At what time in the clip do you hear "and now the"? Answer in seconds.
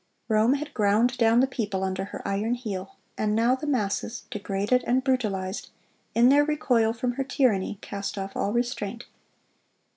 3.19-3.67